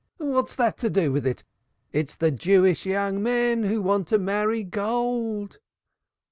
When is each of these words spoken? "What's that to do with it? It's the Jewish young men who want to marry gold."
"What's 0.17 0.55
that 0.55 0.79
to 0.79 0.89
do 0.89 1.11
with 1.11 1.27
it? 1.27 1.43
It's 1.91 2.15
the 2.15 2.31
Jewish 2.31 2.87
young 2.87 3.21
men 3.21 3.61
who 3.65 3.83
want 3.83 4.07
to 4.07 4.17
marry 4.17 4.63
gold." 4.63 5.59